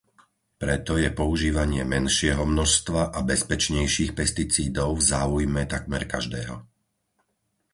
Preto 0.63 0.93
je 1.03 1.09
používanie 1.21 1.83
menšieho 1.93 2.41
množstva 2.53 3.01
a 3.13 3.19
bezpečnejších 3.31 4.11
pesticídov 4.19 4.89
v 4.97 5.05
záujme 5.13 5.61
takmer 5.73 6.03
každého. 6.13 6.55